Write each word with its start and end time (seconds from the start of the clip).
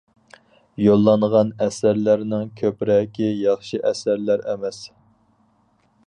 يوللانغان 0.83 1.51
ئەسەرلەرنىڭ 1.65 2.49
كۆپرەكى 2.61 3.29
ياخشى 3.41 3.81
ئەسەرلەر 3.89 4.45
ئەمەس. 4.53 4.81